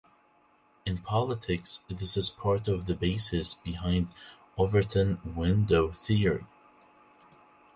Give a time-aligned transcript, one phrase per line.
[0.83, 4.07] In politics, this is part of the basis behind
[4.57, 6.43] Overton window theory.